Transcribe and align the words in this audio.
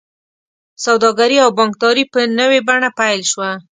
سوداګري 0.85 1.37
او 1.45 1.49
بانکداري 1.57 2.03
په 2.13 2.19
نوې 2.39 2.59
بڼه 2.67 2.89
پیل 2.99 3.21
شوه. 3.31 3.51